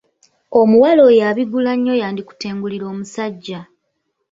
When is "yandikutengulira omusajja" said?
2.01-3.59